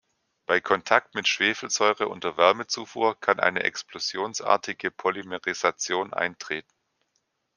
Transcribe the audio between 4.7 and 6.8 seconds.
Polymerisation eintreten.